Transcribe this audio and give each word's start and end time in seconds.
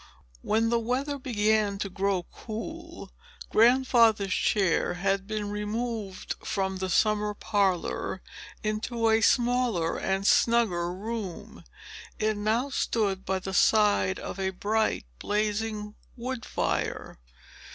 When 0.41 0.69
the 0.69 0.79
weather 0.79 1.19
began 1.19 1.77
to 1.77 1.87
grow 1.87 2.23
cool, 2.23 3.11
Grandfather's 3.51 4.33
chair 4.33 4.95
had 4.95 5.27
been 5.27 5.51
removed 5.51 6.33
from 6.43 6.77
the 6.77 6.89
summer 6.89 7.35
parlor 7.35 8.23
into 8.63 9.07
a 9.09 9.21
smaller 9.21 9.99
and 9.99 10.25
snugger 10.25 10.91
room. 10.91 11.63
It 12.17 12.35
now 12.35 12.71
stood 12.71 13.27
by 13.27 13.37
the 13.37 13.53
side 13.53 14.17
of 14.17 14.39
a 14.39 14.49
bright 14.49 15.05
blazing 15.19 15.93
wood 16.17 16.45
fire. 16.45 17.19